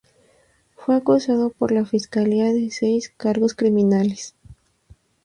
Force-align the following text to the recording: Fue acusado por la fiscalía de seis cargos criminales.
Fue 0.77 0.95
acusado 0.95 1.51
por 1.51 1.71
la 1.71 1.85
fiscalía 1.85 2.51
de 2.53 2.71
seis 2.71 3.09
cargos 3.15 3.53
criminales. 3.53 4.33